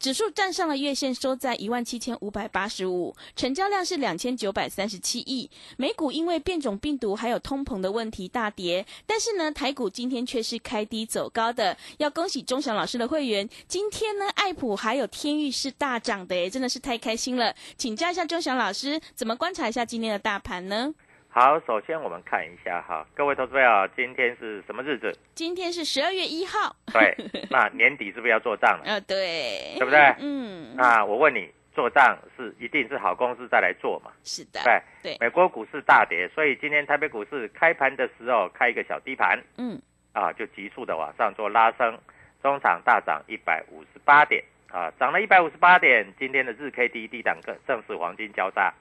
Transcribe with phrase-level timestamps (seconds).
[0.00, 5.50] 指数站上了月线，收在一万七千五百八十五，成交量是两千九百三十七亿。
[5.76, 11.76] 美股因为变种病毒还有通膨的问题大跌，但是呢，台股今天却是开低走高的。
[11.98, 17.54] 要恭喜钟祥老师的会员，今天呢，爱普还有天域是大涨的，诶，真的是太开心了。
[17.76, 20.94] 请教一下钟祥老师，怎么观察一下今天的大盘呢？
[21.32, 25.16] 好，首先我们看一下哈，各位投资友，今天是什么日子？
[25.32, 26.74] 今天是十二月一号。
[26.92, 27.14] 对，
[27.48, 28.82] 那年底是不是要做账了？
[28.84, 30.00] 呃，对，对不对？
[30.18, 30.74] 嗯。
[30.74, 34.10] 那我问你，做账是一定是好公司再来做嘛？
[34.24, 34.60] 是的。
[34.64, 35.16] 对对。
[35.20, 39.80] 美国股市大跌，所以今天台北股市开盘的时候开一个小低盘，嗯，
[40.12, 41.96] 啊，就急速的往上做拉升，
[42.42, 46.12] 中场大涨一百五十八点，啊，涨了一百五十八点。
[46.18, 48.74] 今天的日 K D 低档更正是黄金交叉。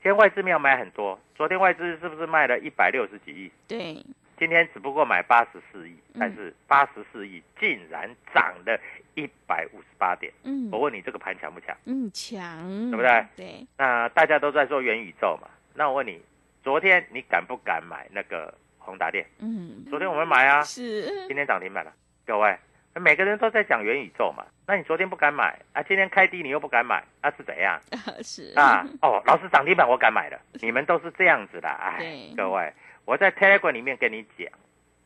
[0.00, 3.50] 今天外资没有买很多，昨天外资是不是卖了一百六十几亿？
[3.66, 3.94] 对，
[4.38, 8.80] 今天只不过买八十四亿，但是八十四亿竟然涨了
[9.14, 10.32] 一百五十八点。
[10.44, 11.76] 嗯，我问你这个盘强不强？
[11.84, 13.26] 嗯，强，对不对？
[13.36, 13.66] 对。
[13.76, 16.22] 那大家都在说元宇宙嘛，那我问你，
[16.62, 19.26] 昨天你敢不敢买那个宏达电？
[19.40, 21.92] 嗯，昨天我们买啊，是，今天涨停板了，
[22.24, 22.56] 各位。
[22.98, 25.82] 每个人都在讲元宇宙嘛，那你昨天不敢买啊？
[25.82, 27.80] 今天开低你又不敢买，那是怎样？
[28.22, 32.72] 是啊，哦，老师涨停板我敢买了， 你们都是这样子的，哎，各位，
[33.04, 34.48] 我在 Telegram 里面跟你讲，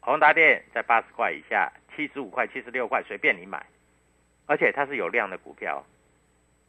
[0.00, 3.64] 宏达电在八十块以下，七十五块、七十六块随便你买，
[4.47, 5.84] 而且它是有量的股票，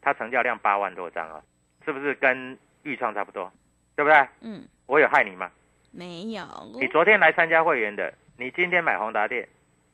[0.00, 1.42] 它成交量八万多张啊，
[1.84, 3.52] 是不是跟豫创差不多？
[3.96, 4.28] 对不对？
[4.40, 5.50] 嗯，我有害你吗？
[5.90, 6.44] 没有。
[6.80, 9.48] 你昨天来参加会员的，你今天买宏达电，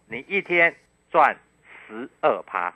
[0.06, 0.74] 你一天。
[1.10, 1.36] 赚
[1.86, 2.72] 十二趴，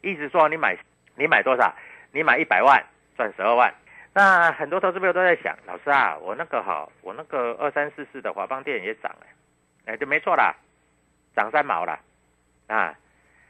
[0.00, 0.76] 意思说你买
[1.16, 1.74] 你买多少？
[2.12, 2.82] 你买一百万
[3.16, 3.72] 赚十二万。
[4.14, 9.26] 那很多投资朋友都在想，老师啊，我那个好，我那个二三四四的华邦电也涨了，
[9.84, 10.54] 哎，就没错啦，
[11.36, 12.00] 涨三毛了
[12.66, 12.94] 啊！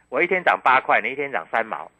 [0.08, 1.90] 我一天涨八块，你一天涨三毛。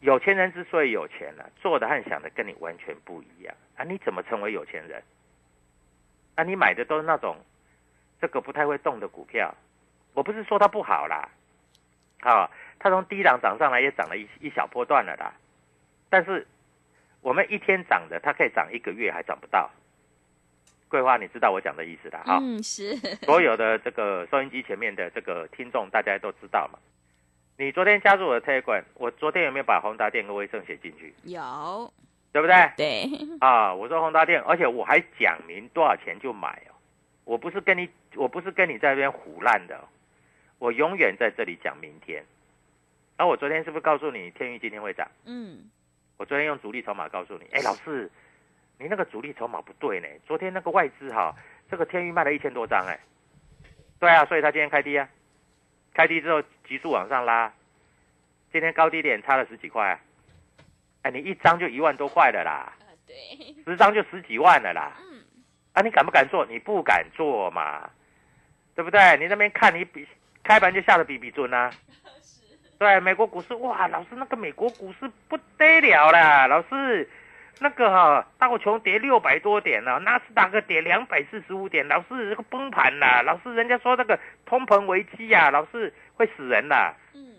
[0.00, 3.84] 有钱人之所以有钱了，做的和想的跟你完全不一样啊！
[3.84, 5.02] 你怎么成为有钱人？
[6.36, 7.36] 啊，你买的都是那种
[8.20, 9.52] 这个不太会动的股票。
[10.14, 11.28] 我不是说它不好啦。
[12.20, 15.32] 啊，它从低档涨上来也涨了一一小波段了啦，
[16.08, 16.46] 但是
[17.20, 19.70] 我们一天涨的，它可以涨一个月还涨不到。
[20.88, 22.38] 桂花，你知道我讲的意思的哈？
[22.40, 22.96] 嗯，是。
[23.24, 26.78] 所有的这个收音机前面的这个听众，大家都知道嘛。
[27.58, 31.12] 你昨天加入我的 Telegram，我昨天有没有把宏达电跟威盛写进去？
[31.24, 31.92] 有，
[32.30, 32.70] 对不对？
[32.76, 33.10] 对。
[33.40, 36.70] 啊，我说宏达电，而且我还讲明多少钱就买哦，
[37.24, 39.82] 我不是跟你，我不是跟你在那边胡乱的。
[40.58, 42.24] 我永远在这里讲明天，
[43.16, 45.06] 而我昨天是不是告诉你天域今天会涨？
[45.24, 45.70] 嗯，
[46.16, 48.10] 我昨天用主力筹码告诉你，哎，老师，
[48.78, 50.08] 你那个主力筹码不对呢。
[50.26, 51.34] 昨天那个外资哈，
[51.70, 52.98] 这个天域卖了一千多张，哎，
[54.00, 55.08] 对啊，所以他今天开低啊，
[55.92, 57.52] 开低之后急速往上拉，
[58.50, 60.00] 今天高低点差了十几块，
[61.02, 62.72] 哎，你一张就一万多块的啦，
[63.06, 63.14] 对，
[63.64, 65.22] 十张就十几万的啦，嗯，
[65.74, 66.46] 啊，你敢不敢做？
[66.46, 67.90] 你不敢做嘛，
[68.74, 69.18] 对不对？
[69.18, 70.06] 你那边看你比
[70.46, 71.70] 开盘就下的比比准啊。
[72.78, 77.08] 对，美国股市哇，老师那个美国股市不得了啦，老师。
[77.58, 87.34] 那个哈，道琼跌六百多点呢，纳斯达克跌两百四十五点，老是这个崩盘啦，老是人家说那个通膨危机呀，老是会死人的，嗯，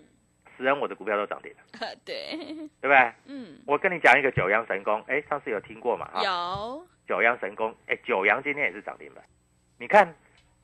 [0.58, 1.58] 死人我的股票都涨停了，
[2.04, 2.36] 对，
[2.82, 3.14] 对不对？
[3.28, 6.10] 嗯，我跟你讲一个九阳神功，哎，上次有听过嘛？
[6.24, 6.84] 有。
[7.08, 9.24] 九阳神功，哎，九阳今天也是涨停板，
[9.78, 10.12] 你看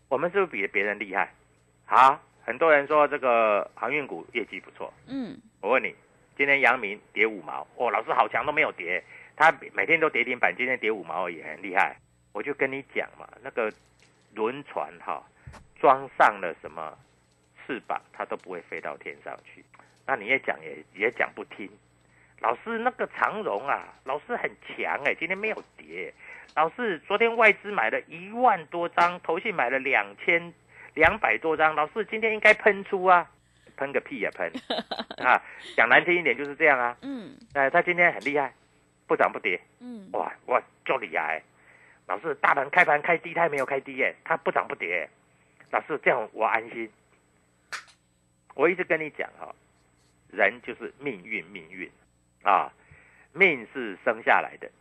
[0.10, 1.32] 我们是不是比别人厉害？
[1.86, 5.96] 好，很多人说这个航运股业绩不错，嗯，我问你，
[6.38, 9.04] 今天阳明跌五毛，哦，老师好强都没有跌。
[9.36, 11.96] 他每天都跌停板，今天跌五毛也很厉害。
[12.34, 13.72] 我就跟你讲嘛，那个
[14.36, 15.24] 轮船哈，
[15.80, 16.96] 装上了什么
[17.66, 19.64] 翅膀，它都不会飞到天上去。
[20.06, 21.70] 那你也讲也也讲不听。
[22.42, 26.14] 老师那个长荣啊，老师很强哎，今天没有跌。
[26.56, 30.54] 老师昨天外资买了一万多张，投信买了两千
[30.94, 31.76] 两百多张。
[31.76, 33.30] 老师今天应该喷出啊，
[33.78, 34.52] 喷个屁呀喷
[35.26, 35.42] 啊！
[35.76, 36.98] 讲难听一点就是这样啊。
[37.02, 38.54] 嗯，哎，他今天很厉害。
[39.06, 41.44] 不涨不跌，嗯，哇哇，就厉害！
[42.08, 45.08] 老师，大盘开盘开低，他没有开低耶，它不涨不跌。
[45.72, 46.90] 老师，这样我安心。
[48.56, 49.54] 我一直跟你讲哈，
[50.32, 51.92] 人就是命运，命运
[52.44, 52.72] 啊，
[53.34, 54.72] 命是生下来的，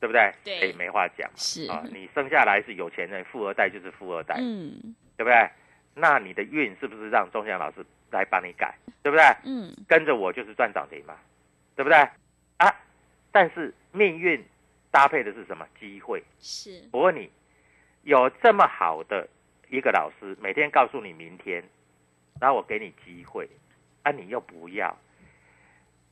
[0.00, 0.32] 对不对？
[0.42, 1.30] 对，没话讲。
[1.36, 5.50] 是啊，你生下来是有钱人，富二代就是富二代，嗯，对不对？
[5.94, 8.72] 那你的运是不是让钟祥老师来帮你改，
[9.02, 9.24] 对不对？
[9.44, 11.16] 嗯，跟着我就是赚涨停嘛，
[11.74, 11.98] 对不对？
[12.58, 12.72] 啊。
[13.32, 14.42] 但是命运
[14.92, 16.22] 搭配的是什么机会？
[16.38, 17.28] 是我问你，
[18.04, 19.28] 有这么好的
[19.68, 21.64] 一个老师，每天告诉你明天，
[22.40, 23.48] 然后我给你机会，
[24.04, 24.96] 啊，你又不要。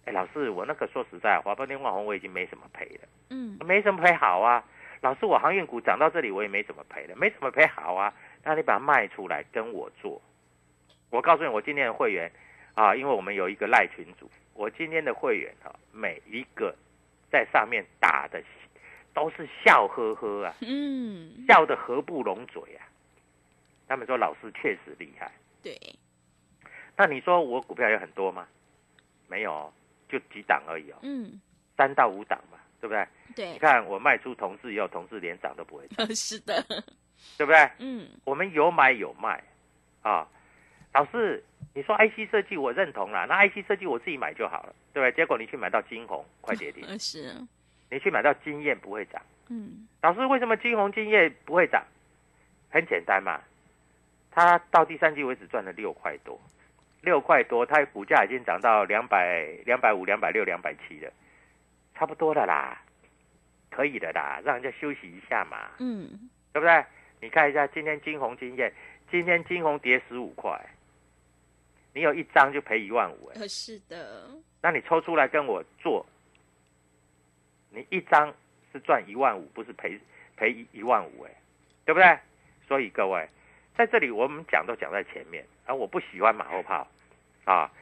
[0.04, 4.64] 哎，老师，我那个说实在，华邦电、万宏我已经没什么赔了，嗯，没什么赔好啊。
[5.00, 8.12] 老师，我航运股涨到这里，我也没怎么赔了，没怎么赔好啊。
[8.46, 10.22] 那你把它卖出来跟我做。
[11.10, 12.30] 我告诉你，我今天的会员
[12.74, 16.74] 啊，因为我们有一个赖群组，我今天的会员啊，每一个。
[17.28, 18.40] 在上面打的
[19.12, 22.86] 都是笑呵呵啊， 嗯，笑得合不拢嘴啊。
[23.88, 25.76] 他们说老师确实厉害，对。
[26.96, 28.46] 那你说我股票有很多吗？
[29.26, 29.70] 没有，
[30.08, 30.98] 就几档而已哦。
[31.02, 31.40] 嗯，
[31.76, 33.06] 三到五档嘛，对不对？
[33.34, 33.52] 对。
[33.52, 36.06] 你看我卖出同志以后，同志连涨都不会涨。
[36.14, 36.64] 是的，
[37.36, 37.70] 对不对？
[37.78, 39.42] 嗯，我们有买有卖
[40.02, 40.26] 啊。
[40.92, 41.42] 老师，
[41.74, 45.12] 你说 IC 设计我认同了，那 IC 设计我自己买就好了，对不对？
[45.14, 47.34] 结果你去买到金红快跌停，是，
[47.90, 49.20] 你去买到金燕不会涨，
[49.50, 51.84] 嗯，老师为什么金红金燕不会涨？
[52.70, 53.40] 很简单嘛，
[54.30, 56.40] 它到第三季为止赚了六块多，
[57.02, 61.12] 六块多，它股价已经涨到两百两百五两百六两百七了，
[61.94, 62.80] 差不多的啦，
[63.70, 66.84] 可以的啦，让人家休息一下嘛，嗯，对不对？
[67.20, 68.72] 你看一下今天金红金燕，
[69.10, 70.60] 今天金红跌十五块。
[71.94, 74.28] 你有一张就赔一万五哎，是的。
[74.60, 76.04] 那你抽出来跟我做，
[77.70, 78.34] 你一张
[78.70, 79.98] 是赚一万五，不是赔
[80.36, 81.30] 赔一一万五哎，
[81.86, 82.18] 对不对？
[82.68, 83.26] 所以各位
[83.76, 86.86] 在这里我们讲都讲在前面，而我不喜欢马后炮
[87.44, 87.72] 啊，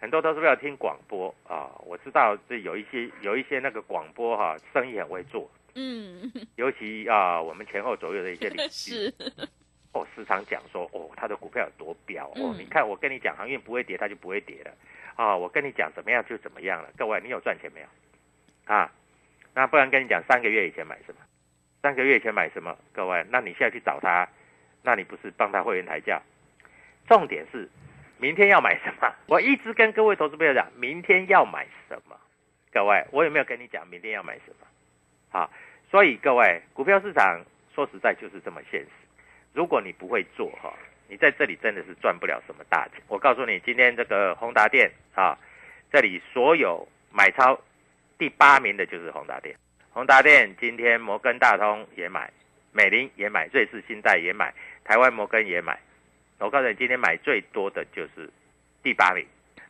[0.00, 1.70] 很多都是为了听广播啊。
[1.86, 9.12] 我知道这有一些有一些那个广播哈，生意很会做，嗯，尤其啊我们前后左右的一些领 是。
[9.92, 14.70] 哦，时常讲说哦，他的股票有多彪哦，你看我跟你讲航运不会跌，它就不会跌了
[15.16, 15.36] 啊。
[15.36, 16.88] 我跟你讲怎么样就怎么样了。
[16.96, 17.86] 各位，你有赚钱没有？
[18.72, 18.92] 啊，
[19.52, 21.20] 那不然跟你讲三个月以前买什么？
[21.82, 22.78] 三个月以前买什么？
[22.92, 24.28] 各位，那你现在去找他，
[24.82, 26.22] 那你不是帮他会员抬价？
[27.08, 27.68] 重点是
[28.18, 29.12] 明天要买什么？
[29.26, 32.16] 我一直跟各位投资朋友讲，明天要买什么？
[32.72, 34.66] 各位，我有没有跟你讲明天要买什么？
[35.30, 35.50] 好，
[35.90, 37.40] 所以各位，股票市场
[37.74, 38.88] 说实在就是这么现实。
[39.52, 40.72] 如果你不会做哈，
[41.08, 43.00] 你在这里真的是赚不了什么大钱。
[43.08, 45.38] 我告诉你，今天这个宏达电啊，
[45.92, 47.58] 这里所有买超
[48.18, 49.56] 第八名的就是宏达电。
[49.92, 52.30] 宏达电今天摩根大通也买，
[52.72, 55.78] 美林也买，瑞士信贷也买，台湾摩根也买。
[56.38, 58.30] 我告诉你，今天买最多的就是
[58.82, 59.26] 第八名。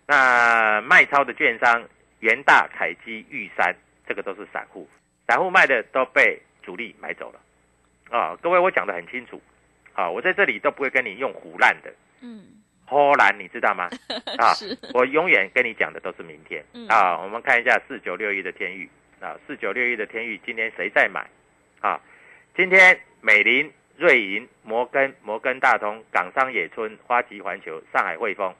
[0.06, 1.82] 那卖超的券商，
[2.20, 3.74] 元大、凯基、玉山，
[4.06, 4.86] 这个都是散户，
[5.30, 7.40] 散户卖的都被主力买走了。
[8.10, 9.40] 啊，各位，我讲的很清楚。
[9.92, 12.44] 啊，我在这里都不会跟你用胡烂的，嗯，
[12.84, 13.88] 胡烂你知道吗？
[14.38, 14.50] 啊，
[14.92, 16.64] 我永远跟你讲的都是明天。
[16.74, 21.24] 嗯啊，我们看一下四九六一的天域啊，四九六一的天域今天谁在买？
[21.80, 22.00] 啊，
[22.56, 28.52] 今天美林、瑞银、摩根、摩根大通、港商野村、花旗环球、上海汇丰，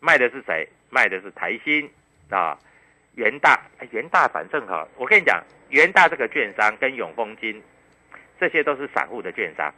[0.00, 0.68] 卖的是谁？
[0.90, 1.88] 卖的是台新
[2.28, 2.58] 啊，
[3.14, 3.60] 元大，
[3.92, 7.62] 元大反正哈，我跟你讲，元大这个券商跟永丰金。
[8.38, 9.70] 这些都是散户的券商。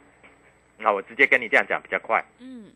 [0.77, 2.23] 那我直接跟你这样讲比较快。
[2.39, 2.71] 嗯，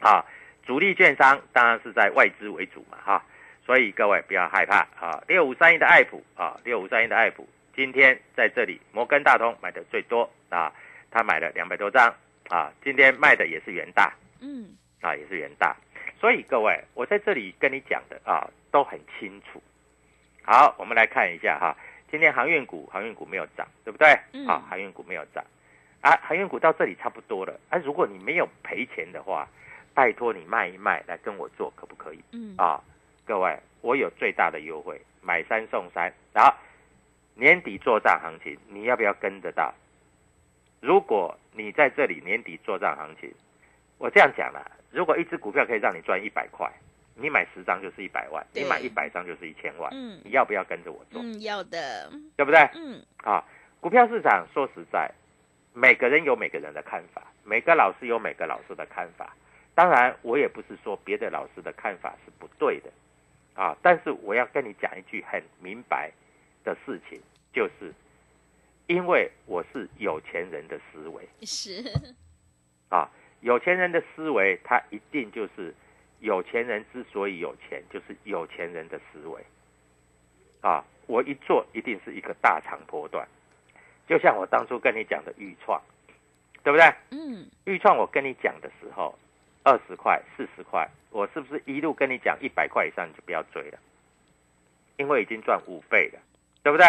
[0.00, 0.26] 啊，
[0.64, 3.24] 主力券商当然是在外资为主嘛，哈，
[3.64, 5.22] 所以各位不要害怕啊。
[5.28, 10.72] 六五三一的爱普啊，六五三一的爱普今天在这里，摩根大通买的最多啊，
[11.12, 12.12] 他买了两百多张
[12.48, 15.76] 啊，今天卖的也是元大，嗯，啊，也是元大，
[16.18, 19.62] 所以各位，我在这里跟你讲的啊，都很清楚。
[20.42, 21.76] 好，我们来看一下哈，
[22.10, 24.18] 今天航运股，航运股没有涨，对不对？
[24.32, 25.44] 嗯好，航运股没有涨，
[26.00, 27.58] 啊，航运股到这里差不多了。
[27.68, 29.48] 啊，如果你没有赔钱的话，
[29.94, 32.20] 拜托你卖一卖来跟我做，可不可以？
[32.32, 32.82] 嗯，啊，
[33.24, 36.12] 各位，我有最大的优惠，买三送三。
[36.32, 36.52] 然后
[37.34, 39.72] 年底做账行情，你要不要跟得到？
[40.80, 43.32] 如果你在这里年底做账行情，
[43.98, 46.68] 我这样讲了，如果一只股票可以让你赚一百块，
[47.20, 51.20] 你买十张就是一百万，你买一百张就是一千万，嗯你要不要跟着我做？
[51.22, 52.58] 嗯，要的，对不对？
[52.74, 53.44] 嗯，啊，
[53.80, 55.10] 股票市场说实在，
[55.74, 59.36] 每个人有每个人的看法，每个老师有每个老师的看法。
[59.74, 62.90] 当然，我也不是说别的老师的看法是不对的，
[63.54, 66.10] 啊，但是我要跟你讲一句很明白
[66.64, 67.20] 的事情，
[67.52, 67.92] 就是
[68.88, 71.84] 因为我是有钱人的思维是，
[72.90, 73.08] 啊，
[73.40, 75.72] 有钱人的思维，他一定就是
[76.20, 79.42] 有钱人之所以有钱，就是有钱人的思维
[80.60, 80.84] 啊。
[81.06, 83.26] 我一做一定是一个大长波段，
[84.06, 85.82] 就像我当初跟你讲的预创，
[86.62, 86.86] 对不对？
[87.10, 89.18] 嗯，预创我跟你讲的时候，
[89.64, 93.78] 二十块、四十块，我是不是一路跟你讲一百块以上你就不要追了？
[94.98, 96.20] 因为已经赚五倍了，
[96.62, 96.86] 对不对？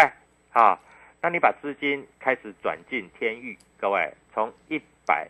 [0.50, 0.78] 好，
[1.20, 5.28] 那你把资金开始转进天域，各位从一百、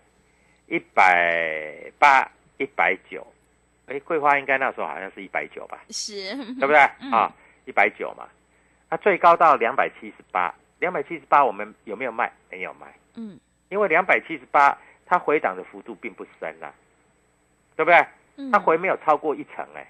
[0.67, 3.27] 一百八、一百九，
[3.87, 6.79] 哎，桂花应该那时候好像是一百九吧，是，对不对？
[7.01, 7.33] 嗯啊，
[7.65, 8.29] 一百九嘛，
[8.91, 12.33] 那最高到两百七十八，两百七十八我们有没有卖？
[12.51, 12.87] 没有卖。
[13.17, 16.73] 嗯，因为两百七十八，它回档的幅度并不深啊，
[17.77, 17.99] 对不对？
[18.37, 19.87] 嗯它回没有超过一层哎、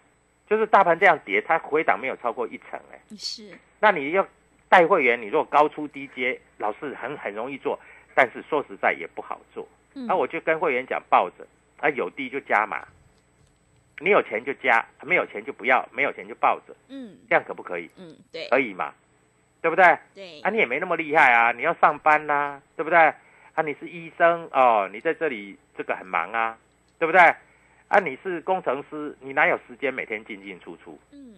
[0.51, 4.27] 就是大盘这样跌，它回档没有超过一层哎、是，那你要
[4.69, 7.79] 带会员，你如果高出低阶，老是很很容易做，
[8.17, 9.67] 但是说实在也不好做。
[9.95, 11.47] 嗯那我就跟会员讲抱着，
[11.79, 12.85] 啊有低就加码，
[14.03, 17.89] 你有钱就加，没有钱就不要，没有钱就抱着，嗯这样可不可以？
[17.97, 18.93] 嗯，对可以嘛？
[19.61, 19.97] 对不对？
[20.13, 22.99] 对啊，，你也没那么厉害啊，你要上班呐、对不对？
[22.99, 26.59] 啊，你是医生哦，你在这里这个很忙啊，
[26.99, 27.21] 对不对？
[27.87, 30.99] 啊，你是工程师，你哪有时间每天进进出出？
[31.13, 31.37] 嗯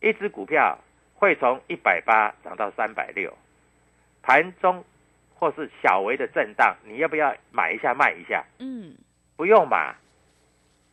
[0.00, 0.78] 一只股票
[1.14, 3.36] 会从一百八涨到三百六，
[4.22, 4.82] 盘中
[5.34, 8.42] 或是小微的震荡，你要不要买一下卖一下？
[8.58, 8.94] 嗯
[9.36, 9.94] 不用嘛，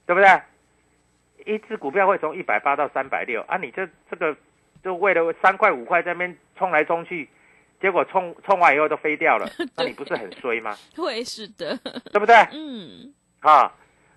[0.05, 0.27] 对不对？
[1.45, 4.35] 一只股票会从一百八到三百六啊，你这这个
[4.83, 7.27] 就为了三块五块在那边冲来冲去，
[7.81, 10.75] 结果冲冲完以后都飞掉了， 那你不是很衰吗？
[10.95, 11.77] 会是的，
[12.11, 12.35] 对不对？
[12.51, 13.71] 嗯啊，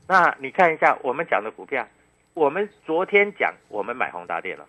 [0.08, 1.86] 那你看一下我们讲的股票，
[2.34, 4.66] 我们昨天讲我们买宏达电了，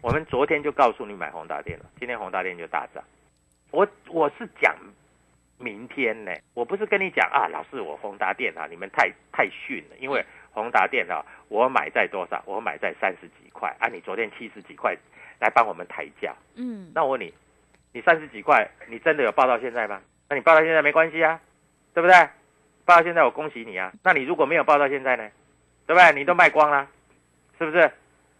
[0.00, 3.02] 我们昨天就告诉你买宏达电了，今天宏达电就大涨。
[3.70, 4.74] 我我是讲
[5.58, 10.24] 明天呢，我不是跟你讲啊，老师我宏达电啊，你们太太逊了，因为
[10.54, 12.42] 宏达电啊，我买在多少？
[12.46, 14.96] 我买在三十几块啊，你昨天七十几块
[15.40, 17.34] 来帮我们抬价，嗯，那我问你，
[17.92, 20.00] 你三十几块，你真的有报到现在吗？
[20.28, 21.40] 那你报到现在没关系啊，
[21.92, 22.16] 对不对？
[22.84, 23.92] 报到现在我恭喜你啊。
[24.02, 25.28] 那你如果没有报到现在呢，
[25.86, 26.12] 对不对？
[26.12, 26.88] 你都卖光了，
[27.58, 27.90] 是不是？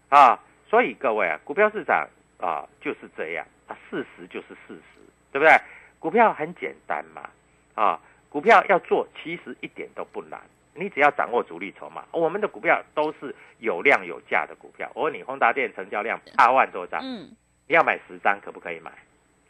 [0.09, 5.00] 啊，所以各位啊，股票市场啊就是这样啊，事实就是事实，
[5.33, 5.52] 对不对？
[5.99, 7.28] 股票很简单嘛，
[7.75, 10.38] 啊，股票要做其实一点都不难，
[10.74, 12.04] 你只要掌握主力筹码。
[12.12, 14.90] 我们的股票都是有量有价的股票。
[14.94, 17.34] 我问你，宏达电成交量八万多张，嗯
[17.66, 18.92] 你要买十张可不可以买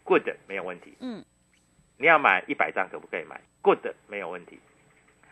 [0.04, 0.94] ？Good，没有问题。
[1.00, 1.24] 嗯
[1.96, 4.58] 你要买一百张可不可以买？Good，没有问题。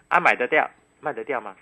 [0.09, 0.71] 啊，买得掉，
[1.01, 1.57] 卖得掉吗？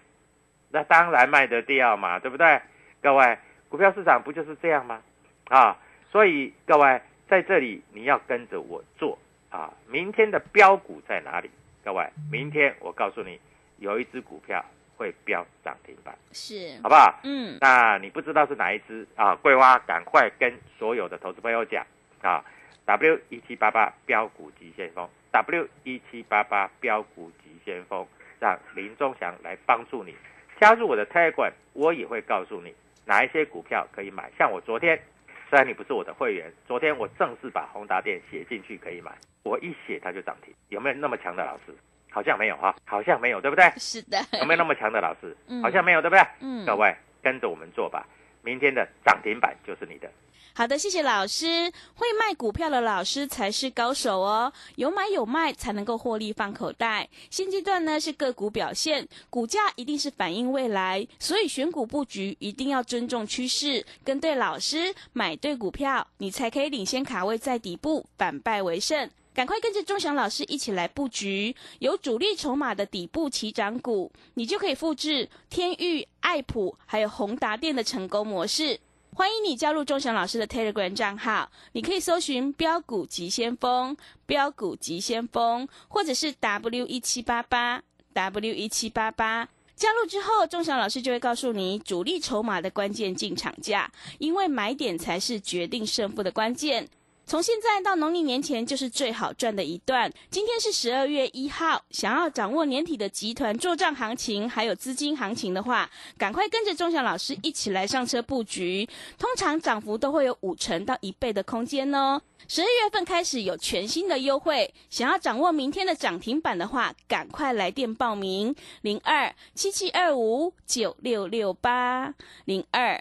[0.70, 2.60] 那当然卖得掉嘛，对不对？
[3.00, 5.02] 各位，股票市场不就是这样吗？
[5.49, 5.76] 啊，
[6.12, 9.18] 所以各位在这里你要跟着我做
[9.49, 9.72] 啊。
[9.88, 11.50] 明天的标股在哪里？
[11.82, 13.40] 各位，明天我告诉你，
[13.80, 14.64] 有一只股票
[14.96, 17.18] 会飙涨停板，是好，不好？
[17.25, 19.34] 嗯那你不知道是哪一只啊？
[19.34, 21.84] 桂花赶快跟所有的投资朋友讲
[22.20, 22.44] 啊
[22.84, 28.06] ，W 一七八八标股急先锋，W 一七八八标股急先锋，
[28.38, 30.14] 让林忠祥来帮助你
[30.60, 32.75] 加入我的 Telegram，我也会告诉你
[33.06, 34.30] 哪一些股票可以买。
[34.38, 35.00] 像我昨天，
[35.49, 39.10] 虽然你不是我的会员，昨天我正式把宏达电写进去可以买，
[39.42, 41.75] 我一写它就涨停，有没有那么强的老师？
[42.11, 43.73] 好像没有哈，好像没有，对不对？
[43.79, 45.37] 是的，有没有那么强的老师？
[45.47, 46.23] 嗯好像没有，对不对？
[46.40, 48.07] 嗯各位跟着我们做吧。
[48.43, 50.11] 明天的涨停板就是你的。
[50.52, 51.71] 好的，谢谢老师。
[51.95, 57.09] 会卖股票的老师才是高手哦，有买有卖才能够获利放口袋。
[57.31, 69.09] 现阶段呢是个股表现，股价一定是反映未来，所以选股布局一定要尊重趋势，跟对老师，买对股票，你才可以领先卡位在底部，反败为胜。
[69.32, 78.78] 赶快跟着钟祥老师一起来布局有主力筹码的底部起涨股，你就可以复制天域、爱普还有宏达电的成功模式。
[79.14, 83.96] 欢迎你加入钟祥老师的 Telegram 账号，你可以搜寻“标股急先锋”、
[84.26, 87.82] “标股急先锋”，或者是 W 一七八八
[88.12, 89.49] W 一七八八。
[89.76, 96.88] 加入之后，钟祥老师就会告诉你主力筹码的关键进场价，因为买点才是决定胜负的关键。
[97.30, 100.12] 从现在到农历年前就是最好赚的一段。
[100.32, 108.88] 今天是十二月一号，想要掌握年底的集团做账行情，还有资金行情的话，赶快跟着钟祥老师一起来上车布局。
[109.16, 112.20] 通常涨幅都会有五成到一倍的空间哦。
[112.49, 122.12] 十二月份开始有全新的优惠，想要掌握明天的涨停板的话，赶快来电报名：零二七七二五九六六八
[122.44, 123.00] 零二。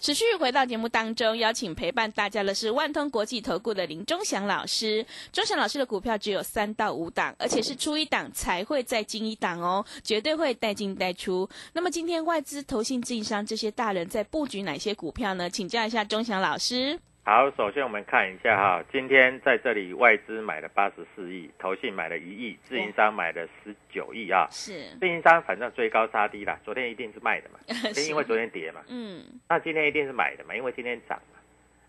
[0.00, 5.04] 持续回到节目当中，邀请陪伴大家的是万通国际投顾的林忠祥老师。
[5.30, 11.46] 忠祥老师的股票只有三到五档，而且是出一档才会再进一档哦，绝对会带进带出。
[11.74, 15.50] 那么今天外资、投信、自营商这些大人在布局哪些股票呢？
[15.50, 16.98] 请教一下忠祥老师。
[17.22, 24.48] 好，首先我们看一下哈，今天在这里外资买了八十四亿，投信买了一亿，自营商买了十九亿啊。
[24.50, 27.60] 是，自营商反正追高杀低啦，昨天一定是卖的嘛，
[28.08, 28.80] 因为昨天跌嘛。
[28.88, 31.38] 嗯，那今天一定是买的嘛，因为今天涨嘛。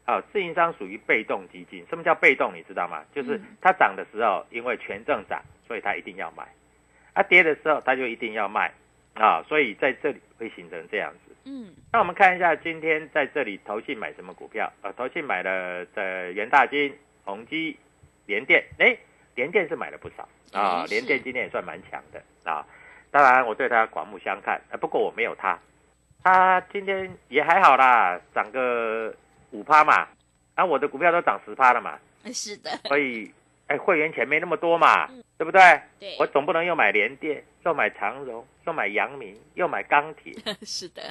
[0.05, 2.53] 好，自营商属于被动基金，什么叫被动？
[2.53, 3.01] 你知道吗？
[3.15, 6.43] 就是它涨的时候，因为权证涨，所以它一定要买；
[7.13, 8.71] 啊，跌的时候，它就一定要卖
[9.13, 11.30] 啊，所以在这里会形成这样子。
[11.45, 14.71] 嗯，那我们看一下今天在这里投信买什么股票。
[14.81, 14.91] 啊？
[14.97, 17.77] 投信买了的元大金、宏基、
[18.25, 18.97] 联电，哎，
[19.35, 20.27] 联电是买了不少。
[20.51, 22.21] 啊，联电今天也算蛮强的。
[22.49, 22.65] 啊。
[23.13, 25.59] 当然我对它刮目相看，啊，不过我没有它，
[26.23, 29.13] 它今天也还好啦，涨个
[29.49, 30.07] 五趴嘛，
[30.55, 31.99] 啊，我的股票都涨十趴了嘛，
[32.31, 33.29] 是的，所以
[33.67, 35.09] 哎，会员钱没那么多嘛，
[35.41, 35.81] 对不对？
[35.99, 41.01] 对，我总不能又买联电，又买长荣，又买阳明，又买钢铁， 是的，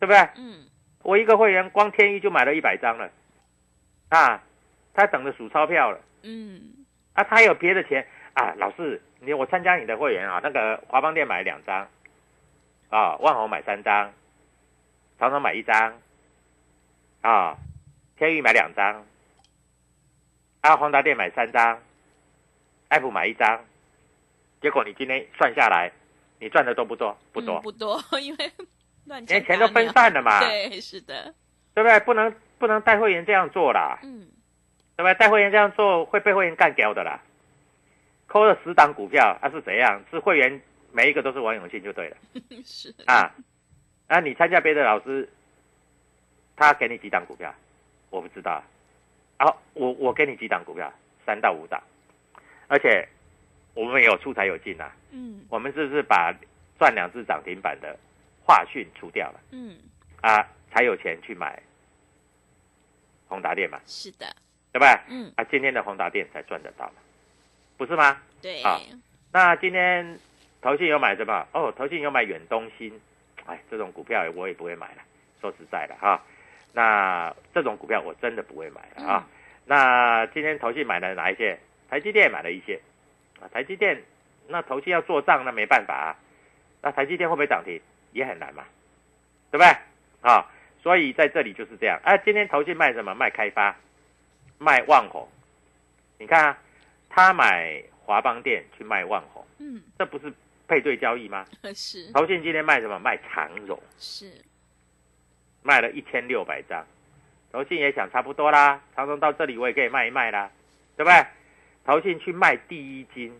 [0.00, 0.16] 对不对？
[0.36, 0.64] 嗯，
[1.02, 3.10] 我一个会员光天一就买了一百张了，
[4.08, 4.42] 啊，
[4.94, 8.06] 他等着数钞票了，嗯，啊，他有别的钱。
[8.32, 11.86] 啊，老师，你我参加你的会员啊，那个华邦店买两张，
[12.88, 14.12] 啊，万宏买三张，
[15.18, 16.00] 长荣买一张，
[17.20, 17.58] 啊，
[18.16, 19.04] 天宇买两张，
[20.62, 21.78] 啊，宏达店买三张，
[22.88, 23.64] 爱普买一张，
[24.60, 25.90] 结果你今天算下来，
[26.38, 27.16] 你赚的多不多？
[27.32, 28.52] 不多，不多， 因为
[29.06, 31.34] 乱因为钱都分散了嘛，对，是的，
[31.74, 31.98] 对不对？
[32.00, 34.28] 不能不能带会员这样做啦，嗯，
[34.96, 35.14] 对不对？
[35.14, 37.20] 带会员这样做会被会员干掉的啦。
[38.26, 40.02] 扣了十档股票，啊是怎样？
[40.10, 40.60] 是会员
[40.92, 42.16] 每一个都是王永庆就对了
[42.64, 43.32] 是啊。
[44.08, 45.28] 那，你参加别的老师，
[46.56, 47.52] 他给你几档股票，
[48.10, 48.62] 我不知道。
[49.36, 50.92] 啊，我我给你几档股票，
[51.24, 51.82] 三到五档，
[52.68, 53.06] 而且
[53.74, 54.92] 我们有出才有进啊。
[55.10, 56.34] 嗯我们是不是把
[56.78, 57.96] 赚两次涨停板的
[58.44, 59.76] 华讯除掉了嗯，
[60.20, 61.62] 啊，才有钱去买
[63.28, 64.26] 宏达电嘛，是的，
[64.72, 65.04] 对吧？
[65.08, 66.94] 嗯，啊，今天的宏达电才赚得到嘛，
[67.76, 68.20] 不是吗？
[68.42, 68.78] 对，啊
[69.32, 70.18] 那今天
[70.60, 71.46] 投信有买什么？
[71.52, 72.92] 哦，投信有买远东新，
[73.46, 75.02] 哎，这种股票我也不会买了。
[75.40, 76.22] 说实在的哈，
[76.72, 79.28] 那这种股票我真的不会买了啊。
[79.64, 81.58] 那今天投信买了哪一些？
[81.88, 82.80] 台积电买了一些
[83.40, 84.02] 啊，台积电
[84.48, 86.16] 那投信要做账，那没办法啊。
[86.82, 87.80] 那台积电会不会涨停？
[88.12, 88.64] 也很难嘛，
[89.50, 89.66] 对不对？
[90.22, 90.46] 啊，
[90.82, 92.00] 所以在这里就是这样。
[92.02, 93.14] 啊，今天投信卖什么？
[93.14, 93.76] 卖开发，
[94.58, 95.28] 卖万红。
[96.18, 96.58] 你看啊，
[97.10, 100.32] 他买华邦店去卖万红，嗯，这不是
[100.66, 101.44] 配对交易吗？
[101.74, 102.98] 是投信今天卖什么？
[102.98, 104.32] 卖长荣，是，
[105.62, 106.86] 卖了一千六百张，
[107.52, 110.50] 投信也想差不多啦，长荣到这里我也可以卖一卖啦，
[110.96, 111.26] 对不对？
[111.86, 113.32] 投信去卖第一金，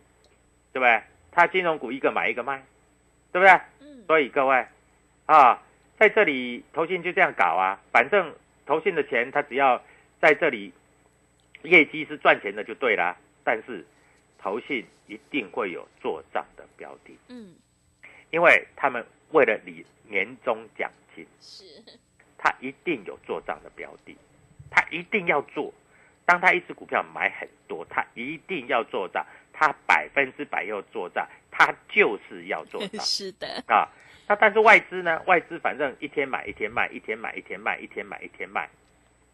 [0.72, 1.02] 对不对？
[1.32, 2.64] 他金融股一个买一个卖，
[3.32, 3.60] 对不对？
[3.80, 4.64] 嗯，所以各位
[5.26, 5.60] 啊，
[5.98, 8.32] 在这里投信就这样搞啊，反正
[8.64, 9.82] 投信的钱他只要
[10.20, 10.72] 在这里
[11.62, 13.16] 业绩是赚钱的就对啦。
[13.42, 13.84] 但是
[14.38, 17.54] 投信一定会有做账的标的，嗯，
[18.30, 21.64] 因为他们为了你年终奖金，是，
[22.38, 24.16] 他一定有做账的标的，
[24.70, 25.74] 他一定要做。
[26.26, 33.00] 当他一只股票买很多，他一定要做账，他百分之百要做账，他就是要做账。
[33.00, 33.88] 是的，啊。
[34.28, 35.22] 那但是外资呢？
[35.26, 38.68] 外资反正一天买一天卖，一天买一天卖，一天买一天卖，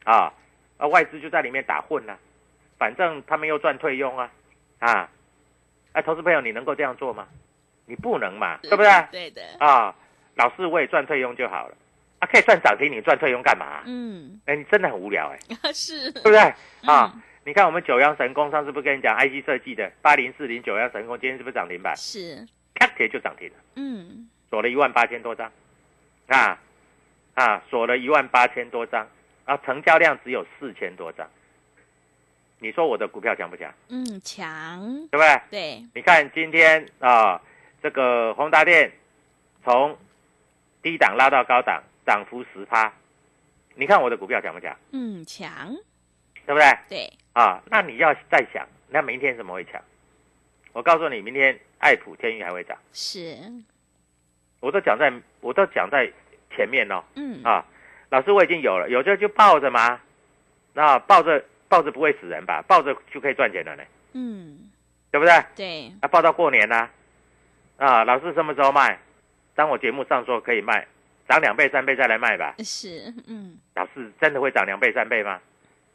[0.05, 0.31] 啊，
[0.77, 2.15] 啊外资就在里面打混呢、
[2.79, 4.31] 反正他们又赚退佣啊，
[4.81, 5.09] 啊，
[5.93, 7.27] 哎，投资朋友，你能够这样做吗？
[7.87, 8.91] 你不能嘛，对不对？
[9.11, 9.95] 对的，啊，
[10.35, 11.77] 老师我也赚退佣就好了，
[12.23, 13.83] 啊，可以赚涨停，你赚退佣干嘛？
[13.85, 16.39] 嗯，哎，你真的很无聊哎、 是，对不对？
[16.87, 21.93] 啊，嗯你看我们九阳神功上次不是跟你讲 IC 设计的八零四零九阳神功，今天是不是涨停板？
[21.97, 23.55] 是，咔铁就涨停了。
[23.75, 25.51] 嗯，锁了一万八千多张，
[26.29, 26.57] 啊
[27.35, 29.05] 啊，锁了一万八千多张，
[29.45, 31.29] 啊，成交量只有四千多张。
[32.61, 33.75] 你说我的股票强不强？
[33.89, 34.81] 嗯，强，
[35.11, 35.41] 对不对？
[35.51, 37.43] 对，你看今天啊，
[37.83, 38.93] 这个宏达电
[39.65, 39.99] 从
[40.81, 42.93] 低档拉到高档，涨幅十趴。
[43.75, 44.77] 你看我的股票强不强？
[44.93, 45.75] 嗯，强，
[46.47, 46.79] 对不对？
[46.89, 49.81] 对，啊，那你要再想，那明天怎么会强？
[50.73, 52.77] 我告诉你，明天爱普、天宇还会涨。
[52.93, 53.37] 是，
[54.61, 56.11] 我都讲在，我都讲在
[56.55, 57.03] 前面哦。
[57.15, 57.65] 嗯，啊，
[58.11, 60.01] 老师我已经有了，有就就抱着嘛，
[60.75, 62.63] 那抱着抱着不会死人吧？
[62.69, 64.71] 抱着就可以赚钱了呢，嗯，
[65.11, 65.45] 对不对？
[65.57, 66.91] 对，啊，抱到过年啦、
[67.79, 68.99] 啊，老师什么时候卖？
[69.55, 70.87] 当我节目上说可以卖，
[71.29, 72.55] 涨两倍三倍再来卖吧。
[72.59, 75.41] 是，嗯，老师真的会涨两倍三倍吗？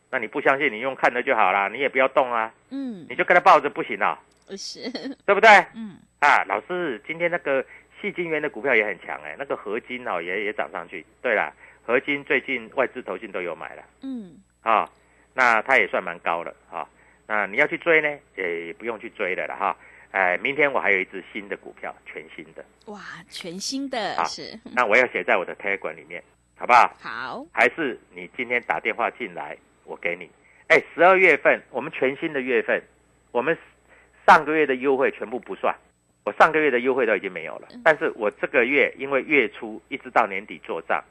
[0.09, 4.17] 那你不相信，你用看的就好啦，你也不要动啊，嗯你，就跟他抱着不行啊、
[4.55, 4.89] 是，
[5.25, 5.49] 对不对？
[5.75, 7.63] 嗯，啊，老师，今天那个
[8.01, 11.05] 细金元的股票也很强哎、那个合金哦也也涨上去。
[11.21, 11.53] 对了，
[11.85, 14.89] 合金最近外资投信都有买了嗯，啊、
[15.33, 16.87] 那它也算蛮高了啊、
[17.27, 19.75] 那你要去追呢，也不用去追了了哈。
[20.11, 26.23] 哎，明天我还有一只新的股票，全新的，哇，全新的好是，那我要写在我的 Telegram 里面，
[26.55, 26.91] 好不好？
[26.99, 30.29] 好，还是你今天打电话进来，我给你。
[30.67, 32.81] 哎，十二月份我们全新的月份，
[33.31, 33.57] 我们
[34.25, 35.75] 上个月的优惠全部不算，
[36.23, 37.67] 我上个月的优惠都已经没有了。
[37.83, 41.03] 但是我这个月因为月初一直到年底做账，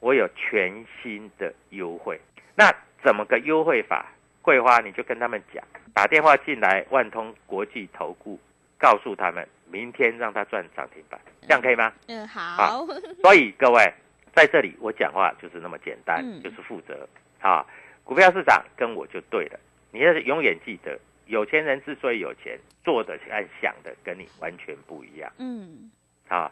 [0.00, 2.20] 我有全新的优惠。
[2.54, 2.72] 那
[3.04, 4.12] 怎么个优惠法？
[4.46, 8.38] 桂花你就跟他们讲，打电话进来，万通国际投顾，
[8.78, 11.92] 告诉他们明天让他赚涨停板，这样可以吗？
[12.06, 12.86] 嗯，好，
[13.20, 13.92] 所以各位
[14.32, 17.08] 在这里我讲话就是那么简单，嗯就是负责
[17.40, 17.66] 啊。
[18.04, 19.58] 股票市场跟我就对了，
[19.90, 25.90] 你要是永远记得，有钱人之所以有钱，做的和想的跟你完全不一样嗯，
[26.28, 26.48] 啊。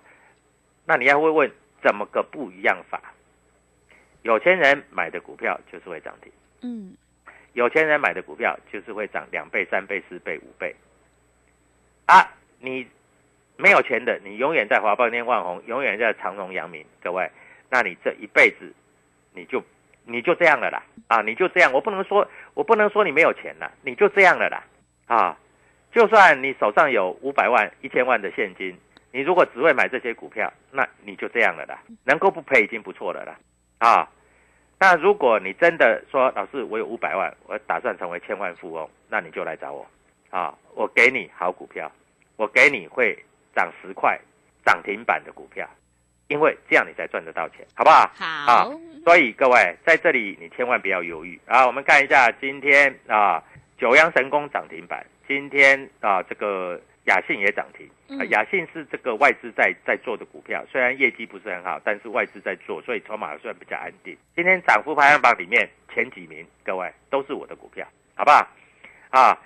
[0.85, 1.49] 那你要会问
[1.81, 3.01] 怎么个不一样法？
[4.23, 6.97] 有钱人买的股票就是会涨停，嗯，
[7.55, 10.75] 有钱人买的股票就是会涨两倍、三倍、四倍、五倍。
[12.07, 12.87] 啊，你
[13.57, 17.31] 没有钱的，你永远在华邦天、万宏，永远在长荣、阳明，各位，
[17.71, 18.73] 那你这一辈子
[19.33, 19.63] 你就
[20.05, 20.83] 你就这样了啦。
[21.07, 24.65] 啊，你就这样，我不能说我不能说你没有钱了，你就这样了啦。
[25.07, 25.39] 啊，
[25.93, 28.77] 就算你手上有五百万、一千万的现金，
[29.13, 33.39] 你如果只会买这些股票，那你就这样了啦，能够不赔已经不错了啦。
[33.79, 34.11] 啊。
[34.79, 39.87] 那如果你真的说老师，我有五百万，我打算成为千万富翁，那你就来找我
[40.31, 40.53] 啊！
[40.75, 41.91] 我给你好股票，
[42.37, 43.17] 我给你会
[43.55, 44.19] 涨十块
[44.65, 45.67] 涨停板的股票，
[46.29, 48.11] 因为这样你才赚得到钱，好不好？
[48.15, 48.71] 好啊，
[49.05, 51.67] 所以各位在这里你千万不要犹豫啊！
[51.67, 53.43] 我们看一下今天啊，
[53.79, 57.87] 九阳神功涨停板，今天啊这个雅信也涨停。
[57.87, 64.17] 啊嗯雅信是这个外资在在做的股票，虽然业绩不是很好，但是外资在做，所以筹码算比较安定。
[64.37, 68.47] 今天涨幅排行榜里面前几名，各位都是我的股票，好不好？
[69.11, 69.39] 啊，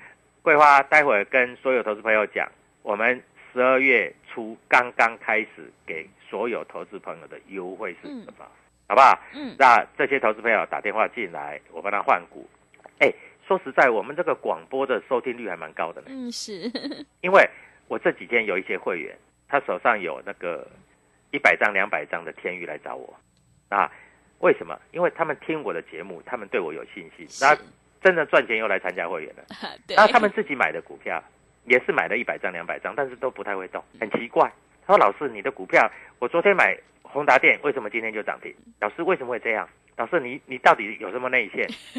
[0.43, 2.51] 桂花待会儿跟所有投资朋友讲，
[2.83, 8.47] 我们十二月初刚刚开始给所有投资朋友的优惠是什么？
[8.89, 9.19] 好不好？
[9.35, 12.49] 嗯，那这些投资朋友打电话进来，我帮他换股。
[12.99, 13.13] 哎，
[13.49, 16.09] 说实在，我们这个广播的收听率还蛮高的呢。
[16.11, 16.71] 嗯，是，
[17.23, 17.49] 因为
[17.89, 19.17] 我这几天有一些会员，
[19.49, 20.69] 他手上有那个
[21.33, 23.19] 一百张、两百张的天域来找我，
[23.71, 23.91] 啊，
[24.41, 24.79] 为什么？
[24.93, 27.57] 因为他们听我的节目，他们对我有信心，那
[28.03, 29.43] 真的赚钱又来参加会员了。
[29.89, 31.23] 对，然后他们自己买的股票
[31.65, 34.53] 也是买了一百张、两百张，但是都不太会动，很奇怪。
[34.87, 36.79] 他说：“老师，你的股票，我昨天买
[37.13, 38.55] 宏达电为什么今天就涨停？
[38.81, 39.69] 老师为什么会这样？
[39.97, 41.67] 老师你你到底有什么内线？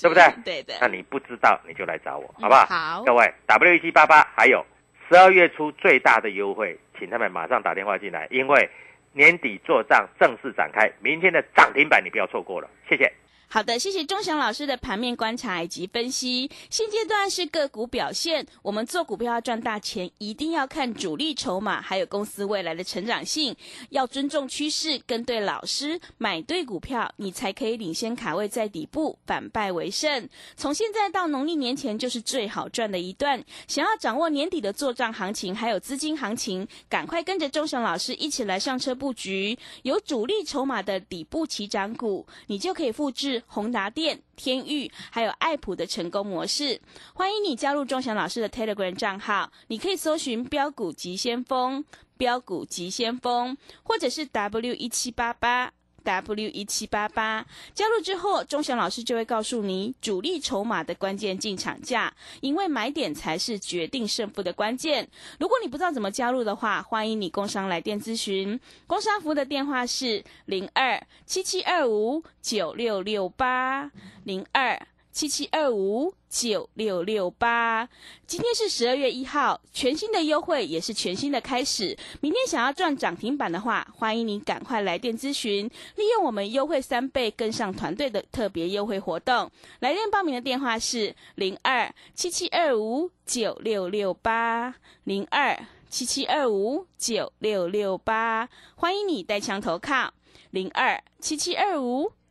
[0.00, 0.22] 对不对？
[0.44, 0.74] 对的。
[0.80, 2.64] 那你不知道你就来找我，好不好？
[2.66, 4.64] 好各位 W 一七八八还有
[5.08, 8.68] 十二月初最大的优惠，请他们马上打电话进来，因为
[9.12, 13.12] 年底做账正式展开，明天的涨停板你不要错过了，谢谢。
[13.46, 16.50] 好的，谢谢钟祥老师的盘面观察以及分析。
[16.70, 23.54] 现阶段是个股表现，我们做股票要赚大钱，一定要看主力筹码，还有公司未来的成长性，
[23.90, 30.28] 要尊重趋势，跟对老师，买对股票，你才可以领先卡位在底部，反败为胜。
[30.56, 33.40] 从现在到农历年前就是最好赚的一段。
[33.68, 43.33] 想要掌握年底的做账行情，还有资金行情，赶快跟着钟祥老师一起来上车布局，有主力筹码的底部起涨股，你就可以复制。
[43.46, 46.80] 宏达电、天域还有爱普的成功模式，
[47.14, 51.84] 欢迎你加入钟祥老师的 Telegram 账号，你可以搜寻“标股急先锋”、
[52.16, 55.72] “标股急先锋”或者是 W 一七八八。
[56.04, 65.08] W 一七八八加入之后，钟祥老师就会告诉你主力筹码的关键进场价，因为买点才是决定胜负的关键。
[65.40, 68.60] 如果你不知道怎么加入的话，欢迎你工商来电咨询。
[68.86, 73.90] 工商服务的电话是零二七七二五九六六八
[74.24, 74.80] 零二。
[75.14, 77.88] 七七二五九六六八，
[78.26, 81.96] 今天是十二月一号，全新的优惠也是全新的开始。
[82.20, 89.48] 明天想要赚涨停板的话，欢迎您赶快来电咨询，利用我们优惠三倍跟上团队的特别优惠活动。
[89.78, 94.74] 来电报名的电话是零二七七二五九六六八
[95.04, 95.56] 零二
[95.88, 100.12] 七七二五九六六八，欢迎你带枪投靠
[100.50, 102.10] 零二七七二五。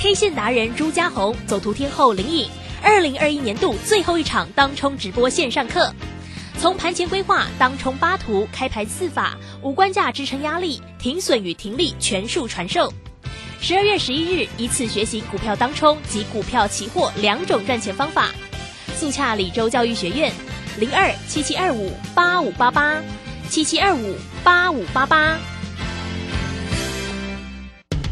[0.00, 2.48] K 线达人朱家红，走图天后林颖，
[2.80, 5.92] 二零二一年度最后一场当冲直播线上课，
[6.56, 12.92] 从盘前规划、当冲八图、开盘四法、五关价支撑压力、停损与停利全数传授。
[13.60, 18.30] 十二月十一日，一次学习股票当冲及股票期货两种赚钱方法。
[18.94, 20.32] 速洽李州教育学院，
[20.78, 23.02] 零二七七二五八五八八
[23.48, 25.36] 七七二五八五八八。